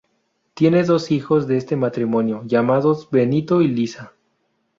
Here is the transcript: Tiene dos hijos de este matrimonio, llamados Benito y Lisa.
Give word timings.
Tiene 0.55 0.83
dos 0.83 1.11
hijos 1.11 1.45
de 1.45 1.57
este 1.57 1.75
matrimonio, 1.75 2.41
llamados 2.47 3.11
Benito 3.11 3.61
y 3.61 3.67
Lisa. 3.67 4.13